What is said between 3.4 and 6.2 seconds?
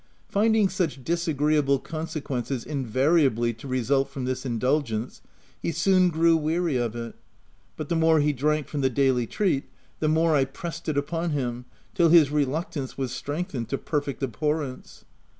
to result from this indulgence, he soon